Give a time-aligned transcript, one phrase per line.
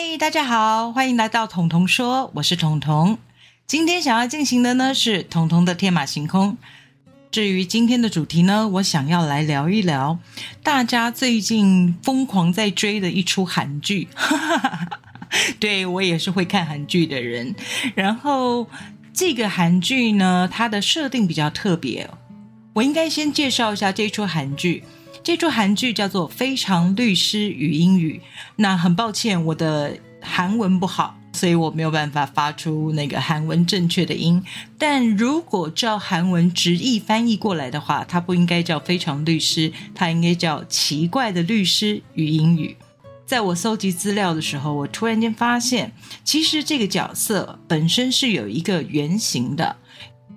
[0.00, 3.18] 嗨，大家好，欢迎来到彤彤说，我是彤彤。
[3.66, 6.56] 今天想要进行的呢是彤彤的天马行空。
[7.32, 10.20] 至于今天的主题呢，我想要来聊一聊
[10.62, 14.06] 大家最近疯狂在追的一出韩剧。
[15.58, 17.56] 对我也是会看韩剧的人。
[17.96, 18.68] 然后
[19.12, 22.08] 这个韩剧呢，它的设定比较特别。
[22.74, 24.84] 我应该先介绍一下这出韩剧。
[25.22, 28.20] 这出韩剧叫做《非常律师与英语》。
[28.56, 34.42] 那很抱歉，我的韩文不好，所以我没有办法发出那个韩文正确的音。
[34.78, 42.76] 但如果照韩文直译翻译过来的话，它不应该叫《非常律师》，它应该叫《奇怪的律师与英语》。
[43.26, 45.92] 在我搜集资料的时候，我突然间发现，
[46.24, 49.76] 其实这个角色本身是有一个原型的。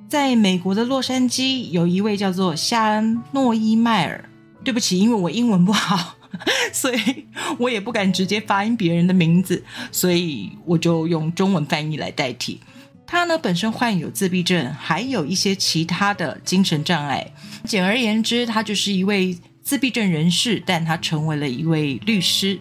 [0.09, 4.25] 在美国的洛杉矶，有一位叫做夏恩·诺伊迈尔。
[4.63, 6.15] 对不起，因为我英文不好，
[6.71, 7.25] 所以
[7.57, 12.59] 我也不敢直接发音别人的名字，所以我就用中文翻译来代替。
[13.07, 17.33] 他呢本身患有自闭症，还有一些其他的精神障碍。
[17.65, 22.59] 简而言之，他就是一位自闭症人士，但他成为了一位律师。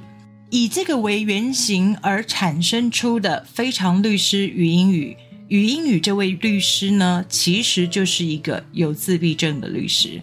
[0.51, 10.21] 以这个为原型而产生出的《非常律师与英语》，与英语这位律师呢，其实就是一个有自闭症的律师。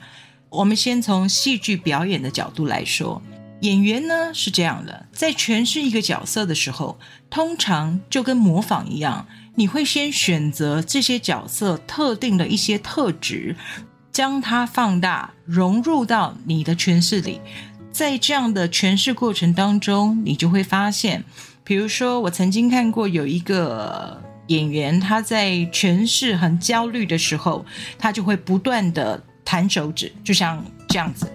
[0.50, 3.22] 我们先从戏剧表演的角度来说，
[3.62, 6.98] 演员呢是这样的，在诠释一个角色的时候，
[7.30, 13.58] 通常就跟模仿一样，你会先选择这些角色特定的一些特质，
[14.12, 17.42] 将它放大，融入到你的诠释里。
[17.92, 21.26] 在这样的诠释过程当中，你就会发现，
[21.66, 27.66] 比如说，我曾经看过有一个演员，他在诠释很焦虑的时候，
[27.98, 29.22] 他就会不断的。
[29.50, 31.26] 弹手指就像这样子，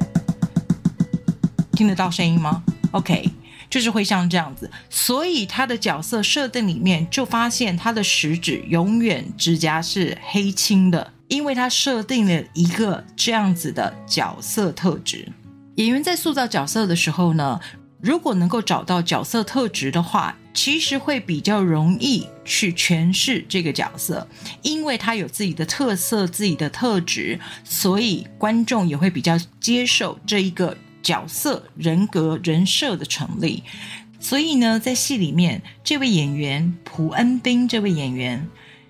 [1.73, 3.27] 听得到声音吗？OK，
[3.71, 4.71] 就是会像这样子。
[4.91, 15.27] 所以他的角色设定里面就发现他的食指永远指甲是黑青的，因为他设定了一个这样子的角色特质。
[15.77, 17.59] 演员在塑造角色的时候呢，
[18.03, 20.37] 如果能够找到角色特质的话。
[20.55, 24.29] 其实会比较容易去诠释这个角色，
[24.61, 33.63] 因为他有自己的特色、自己的特质，所以观众也会比较接受这一个角色人格人设的成立。
[34.21, 38.47] 所以呢，在戏里面，这位演员朴恩斌，这位演员，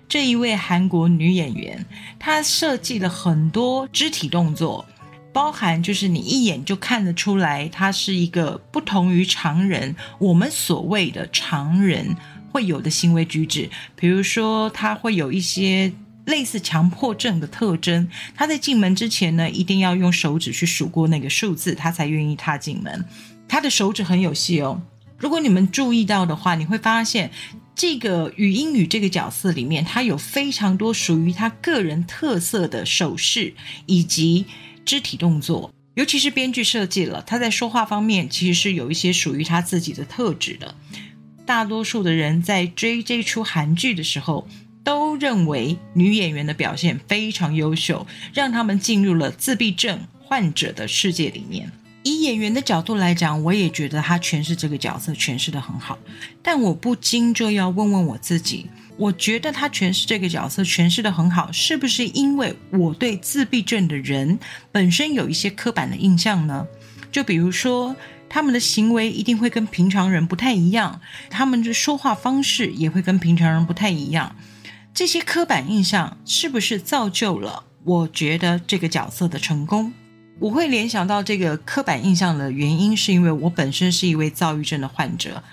[0.09, 1.85] 这一位韩国女演员，
[2.19, 4.85] 她设计了很多肢体动作。
[5.33, 12.15] 包含就是你一眼就看得出来，他是一个不同于常人，我们所谓的常人
[12.51, 13.67] 会有的行为举止。
[13.95, 15.91] 比如说，他会有一些
[16.25, 18.07] 类似强迫症的特征。
[18.35, 23.03] 他在进门之前呢，一定要用手指去数过那个数字，他才愿意踏进门。
[23.47, 24.79] 他的手指很有戏哦。
[25.17, 27.31] 如果你们注意到的话，你会发现
[27.73, 33.55] 这个语音语这个角色里面，他有非常多属于他个人特色的手势
[33.87, 34.45] 以及。
[34.85, 40.75] 肢体动作，尤其是编剧设计了，他在说话方面其实是有一些属于他自己的特质的。
[41.45, 44.47] 大多数的人在追这出韩剧的时候，
[44.83, 51.71] 都认为女演员的表现非常优秀，让他们进入了自闭症患者的世界里面。
[52.03, 55.97] 以演员的角度来讲，我也觉得他诠释这个角色诠释的很好，
[56.41, 58.67] 但我不禁就要问问我自己。
[58.95, 64.39] 我觉得他诠释这个角色诠释的很好，是不是因为我对自闭症的人
[64.71, 66.65] 本身有一些刻板的印象呢？
[67.11, 67.95] 就比如说，
[68.29, 74.35] 他们的行为一定会跟平常人不太一样，他们的说话方式也会跟平常人不太一样。
[74.93, 79.91] 这些刻板印象是不是造就了我觉得这个角色的成功？
[80.39, 85.43] 我会联想到这个刻板印象的原因，是因为我本身是一位躁郁症的患者。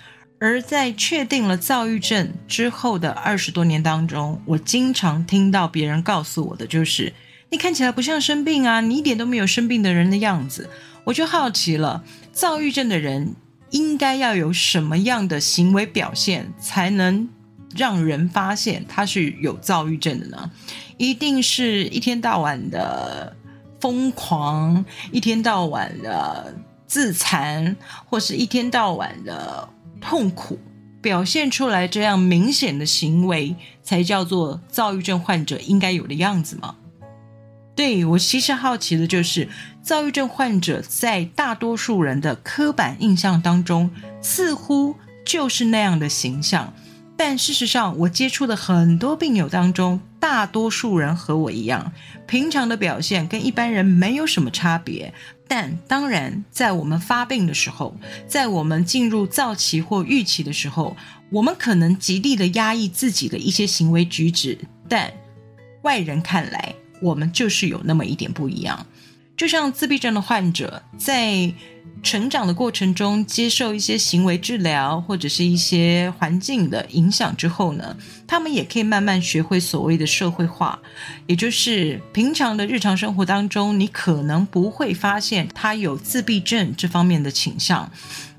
[0.43, 7.13] 而在确定了躁郁症之后的二十多年当中，我经常听到别人告诉我的就是
[7.51, 10.67] ：“你看起来不像生病啊，你一点都没有生病的人的样子。”
[11.05, 12.03] 我就好奇了，
[12.33, 13.35] 躁郁症的人
[13.69, 17.29] 应该要有什么样的行为表现，才能
[17.75, 20.51] 让人发现他是有躁郁症的呢？
[20.97, 23.35] 一定是一天到晚的
[23.79, 26.55] 疯狂，一天到晚的
[26.87, 29.69] 自残，或是一天到晚的。
[30.01, 30.59] 痛苦
[31.01, 36.75] 表现出来这样明显的行为，才叫做躁郁症患者应该有的样子吗？
[37.73, 39.47] 对我其实好奇的就是，
[39.81, 43.89] 躁郁症患者在大多数人的刻板印象当中，
[44.21, 44.95] 似乎
[45.25, 46.73] 就是那样的形象。
[47.15, 51.93] 但事实上，我接触的很多病友当中，大多数人和我一样，
[52.27, 55.13] 平常的表现跟一般人没有什么差别。
[55.53, 57.93] 但当然，在我们发病的时候，
[58.25, 60.95] 在我们进入躁期或预期的时候，
[61.29, 64.57] 我们可能极力的压抑自己的一些行为举止，
[64.87, 65.11] 但
[65.81, 68.85] 外人看来，我们就是有那么一点不一样。
[69.35, 71.53] 就像自闭症的患者在。
[72.03, 77.95] 成长的过程中，接受一些行为治疗或者是一些环境的影响之后呢，
[78.25, 80.79] 他们也可以慢慢学会所谓的社会化，
[81.27, 87.91] 也就是平常的日常生活当中，你可能不会发现他有自闭症这方面的倾向，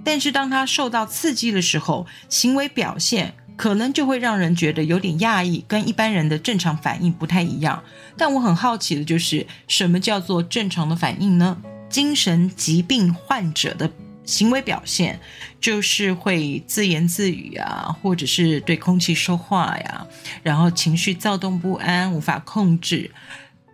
[0.03, 7.81] 但是当他受到刺激的时候，行为表现可能就会让人觉得有点讶异，跟一般人的正常反应不太一样。
[8.17, 11.59] 但我很好奇的就是，什么叫做正常的反应呢？
[11.93, 13.89] 精神疾病患者的
[14.25, 15.21] 行为表现，
[15.61, 20.07] 就是会自言自语啊，或者是对空气说话呀，
[20.43, 23.11] 然后情绪躁动不安，无法控制。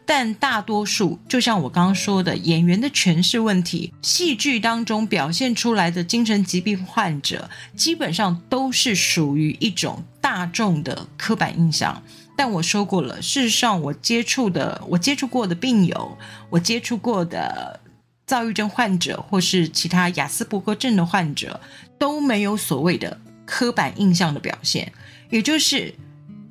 [0.04, 12.02] 但大多数，就像我刚刚说的，演员的诠释问题，戏剧当中表现出来的精神疾病患者，基本上都是属于一种大众的刻板印象。
[12.34, 16.16] 但我说过了，事实上，我接触的，我接触过的病友，
[16.48, 17.78] 我接触过的。
[18.28, 21.58] 躁郁症患者或是其他雅斯伯格症的患者
[21.98, 24.92] 都没有所谓的刻板印象的表现，
[25.30, 25.94] 也就是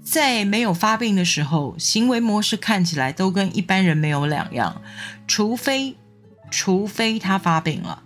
[0.03, 4.81] 在没有发病的时候，行为模式看起来都跟一般人没有两样，
[5.27, 5.95] 除非
[6.49, 8.01] 除非他发病了。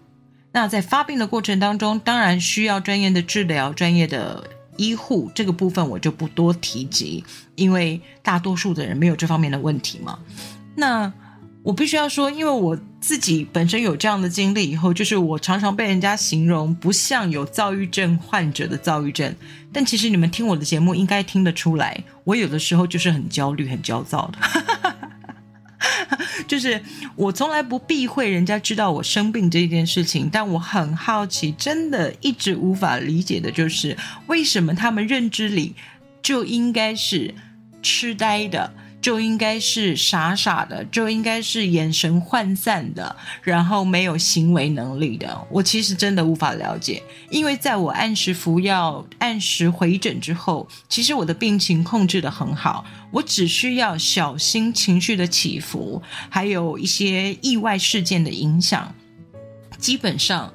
[0.52, 7.24] 那在发病的过程当中，当然需要专业的治疗、专业的医护，这个部分我就不多提及，
[7.56, 10.20] 因为大多数的人没有这方面的问题嘛。
[10.76, 11.14] 那。
[11.64, 19.36] 我必须要说，因为我自己本身有这样的经历，以后就是我常常被人家形容不像有躁郁症患者的躁郁症，
[19.72, 24.40] 但其实你们听我的节目应该听得出来，我有的时候就是很焦虑、很焦躁的，
[26.48, 26.82] 就是
[27.16, 35.76] 我从来不避讳人家知道我生病这件事情，但我很好奇，真的一直无法理解的就是为什么他们认知里
[36.24, 37.36] 就应该是
[37.84, 38.74] 痴呆的。
[39.02, 45.48] 就应该是傻傻的，就应该是眼神涣散的，然后没有行为能力的。
[45.50, 52.86] 我其实真的无法了解，因为在我按时服药、按时回诊之后，其实我的病情控制的很好。
[53.12, 58.94] 我只需要小心情绪的起伏，还有一些意外事件的影响，
[59.78, 60.54] 基本上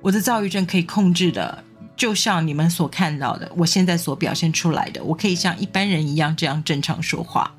[0.00, 1.62] 我的躁郁症可以控制的，
[1.96, 7.54] 就像你们所看到的，我现在所表现出来的，我可以像一般人一样这样正常说话。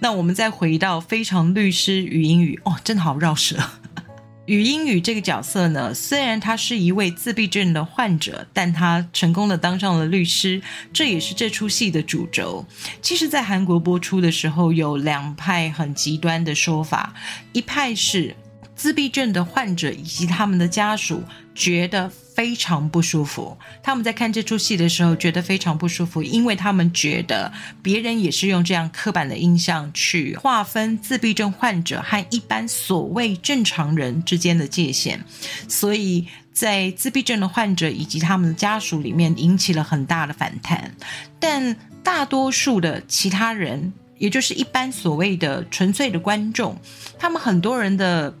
[0.00, 3.56] 那我们再回到非常律师语英语哦，真的好绕舌。
[4.46, 10.60] 语英语这个角色呢，虽然他是一位自闭症的患者，但他成功的当上了律师，
[10.92, 12.64] 这也是这出戏的主轴。
[13.00, 17.14] 其实，在韩国播出的时候，有两派很极端的说法，
[17.52, 18.34] 一派是。
[18.76, 21.22] 自闭症的患者以及他们的家属
[21.54, 23.56] 觉得非常不舒服。
[23.82, 35.20] 他们在看这出戏的时候觉得非常不舒服，因为他们觉得别人也是用这样刻板的印象去划分自闭症患者和一般所谓正常人之间的界限，
[35.68, 40.92] 所以在自闭症的患者以及他们的家属里面引起了很大的反弹。
[41.38, 46.76] 但大多数的其他人，也就是一般所谓的纯粹的观众，
[47.18, 48.34] 他们很多人的。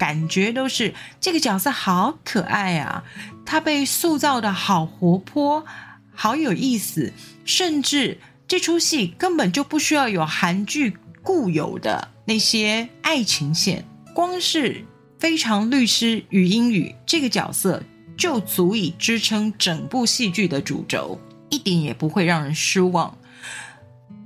[0.00, 3.04] 感觉都是这个角色好可爱啊，
[3.44, 5.66] 他被塑造的好活泼，
[6.14, 7.12] 好有意思，
[7.44, 8.16] 甚至
[8.48, 14.86] 这出戏根本就不需要有韩剧固有的那些爱情线，光是
[15.18, 17.82] 非常律师与英语这个角色
[18.16, 23.18] 就足以支撑整部戏剧的主轴，一点也不会让人失望。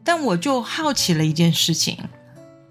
[0.05, 1.99] 但我就好奇了一件事情。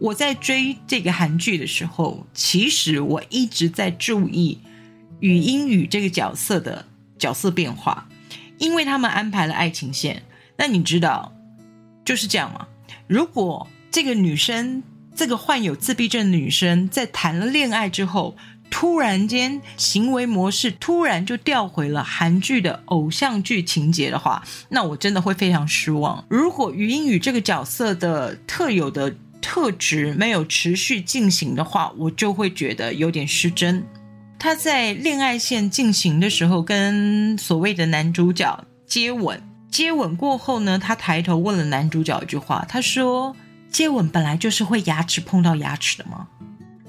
[0.03, 4.60] 我在追这个韩剧的时候，其实我一直在注意
[5.22, 6.86] 语英语这个角色的
[7.17, 8.10] 角色变化，
[8.57, 10.24] 因为他们安排了爱情线。
[10.57, 11.33] 那你知道
[12.03, 12.67] 就是这样吗？
[13.07, 14.83] 如果这个女生，
[15.15, 18.36] 这个患有自闭症的女生，在谈了恋爱之后，
[18.69, 26.25] 突然间行为模式突然就调回了韩剧的偶像剧情节的话，那我真的会非常失望。
[26.27, 33.83] 如果语英语这个角色的特有的特质没有持续进行的话，我就会觉得有点失真。
[34.39, 43.35] 他在恋爱线进行的时候，跟所谓的男主角接吻，接吻过后呢，他抬头问了男主角一句话，他说
[43.69, 46.27] ：“接吻本来就是会牙齿碰到牙齿的吗？”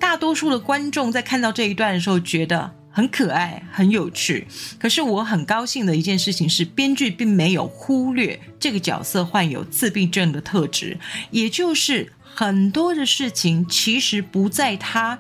[0.00, 4.46] 大多数的观众在看到这一段的时候，觉得很可爱、很有趣。
[4.78, 10.98] 可是我很高兴的一件事情是，编剧并没有忽略这个角色患有自闭症的特质，
[11.30, 12.10] 也就是。
[12.34, 15.18] 很多的事情其实不在他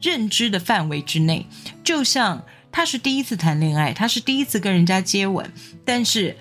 [0.00, 1.46] 认知的范围之内。
[1.84, 5.52] 就像他是第一次谈恋爱，他是第一次跟人家接吻，
[5.84, 6.36] 但是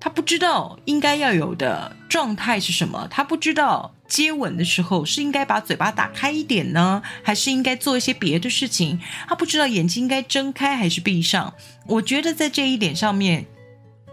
[0.00, 11.54] 他不知道应该要有的状态是什么，他不知道接吻的时候是应该把嘴巴打开一点呢，还是应该做一些别的事情，他不知道眼睛应该睁开还是闭上。
[11.86, 13.46] 我觉得在这一点上面，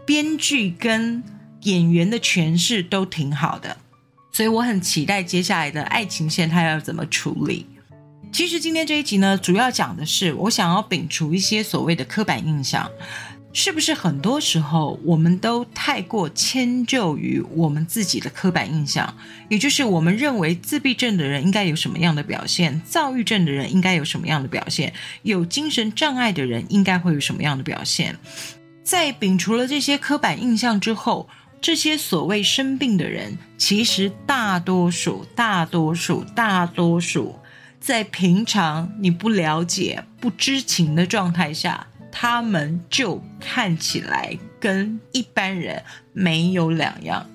[0.05, 1.23] 编剧跟
[1.61, 3.77] 演员的诠释都挺好的。
[4.41, 7.63] 所以我很期待接下来的爱情线他要怎么处理。
[8.31, 12.89] 其实今天这一集呢，主要讲的是我想要摒除一些所谓的刻板印象，
[13.53, 19.15] 是不是很多时候我们都太过迁就于我们自己的刻板印象？
[19.48, 28.17] 也就是我们认为自闭症的人应该有什么样的表现，躁郁症的人应该有什么样的表现，有精神障碍的人应该会有什么样的表现？
[28.83, 31.29] 在摒除了这些刻板印象之后。
[31.61, 37.37] 这些所谓生病的人，其实大多数、大多数、大多数，
[37.79, 47.29] 在平常你不了解、不知情的状态下，他们就看起来跟一般人没有两样。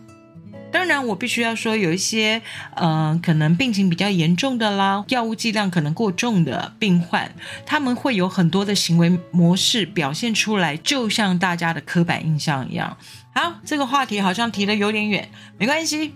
[0.76, 2.42] 当然，我必须要说，有一些，
[2.74, 12.94] 嗯，可能病情比较严重的啦，药物剂量可能过重的病患，他们会有很多的行为模式表现出来，就像大家的刻板印象一样。
[13.34, 16.12] 好，这个话题好像提的有点远，没关系，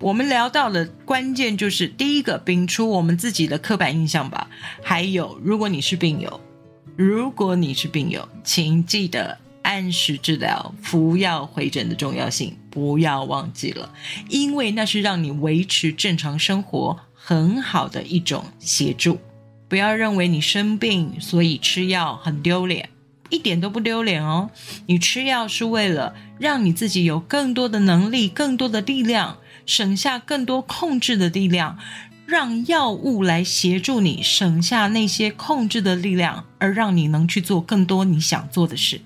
[0.00, 4.48] 我们聊到的关键就是第一个，摒除我们自己的刻板印象吧。
[4.82, 6.38] 还有，如果你是病友，
[6.94, 9.38] 如果你是病友，请记得。
[9.64, 13.90] 按时治疗、服药、回诊的重要性，不要忘记了，
[14.28, 19.18] 因为那是让你维持正常生活很好的一种协助。
[19.68, 22.90] 不要认为你生病所以吃药很丢脸，
[23.30, 24.50] 一点都不丢脸哦。
[24.86, 31.78] 你吃药是为了让你自己有更多的能力、更多的力量，省下更多控制的力量，
[32.26, 39.00] 让药物来协助你省下那些控制的力量，而让你能去做更多你想做的事。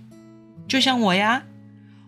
[0.68, 1.42] 就像我呀，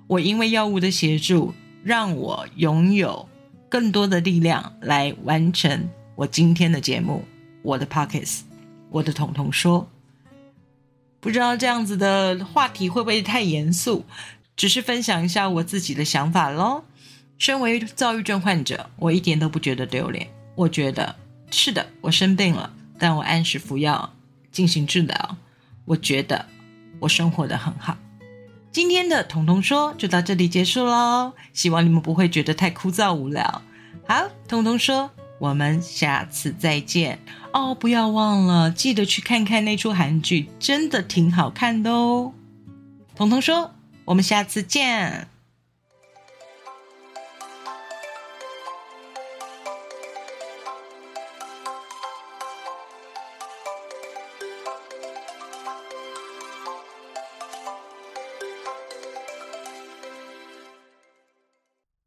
[0.07, 3.27] 我因为药物的协助，让我拥有
[3.71, 7.25] 更多的力量来完成我今天的节目，
[7.63, 8.41] 我的 pockets，
[8.91, 9.89] 我的彤彤说，
[11.21, 14.05] 不知道这样子的话题会不会太严肃？
[14.55, 16.85] 只是分享一下我自己的想法喽。
[17.39, 20.29] 身为躁郁症患者，我一点都不觉得丢脸。
[20.55, 21.17] 我觉得
[21.51, 24.13] 是的，我生病了，但我按时服药
[24.53, 25.37] 进行治疗，
[25.87, 26.45] 我觉得
[26.99, 27.97] 我生活的很好。
[28.73, 33.63] 今天的彤彤说就到这里结束喽，希望你们不会觉得太枯燥无聊。
[34.07, 35.11] 好，彤彤说，
[35.41, 37.19] 我们下次再见
[37.53, 37.75] 哦！
[37.75, 42.33] 不要忘了，记得去看看那出韩剧，真的挺好看的哦。
[43.17, 43.73] 彤彤说，
[44.05, 45.27] 我们下次见。